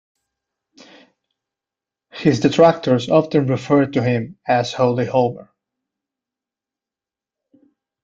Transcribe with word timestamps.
His 2.09 2.39
detractors 2.39 3.07
often 3.07 3.45
referred 3.45 3.93
to 3.93 4.01
him 4.03 4.39
as 4.47 4.73
Holy 4.73 5.05
Homer. 5.05 5.53